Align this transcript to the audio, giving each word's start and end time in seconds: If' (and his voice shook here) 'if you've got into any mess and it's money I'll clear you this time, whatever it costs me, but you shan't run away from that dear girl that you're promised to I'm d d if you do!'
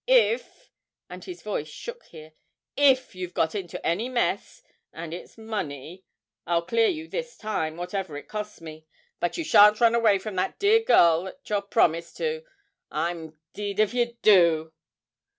If' 0.07 0.71
(and 1.11 1.23
his 1.23 1.43
voice 1.43 1.67
shook 1.67 2.05
here) 2.05 2.33
'if 2.75 3.13
you've 3.13 3.35
got 3.35 3.53
into 3.53 3.79
any 3.85 4.09
mess 4.09 4.63
and 4.91 5.13
it's 5.13 5.37
money 5.37 6.05
I'll 6.47 6.63
clear 6.63 6.87
you 6.87 7.07
this 7.07 7.37
time, 7.37 7.77
whatever 7.77 8.17
it 8.17 8.27
costs 8.27 8.61
me, 8.61 8.87
but 9.19 9.37
you 9.37 9.43
shan't 9.43 9.79
run 9.79 9.93
away 9.93 10.17
from 10.17 10.35
that 10.37 10.57
dear 10.57 10.79
girl 10.79 11.25
that 11.25 11.47
you're 11.47 11.61
promised 11.61 12.17
to 12.17 12.43
I'm 12.89 13.37
d 13.53 13.75
d 13.75 13.81
if 13.83 13.93
you 13.93 14.17
do!' 14.23 14.73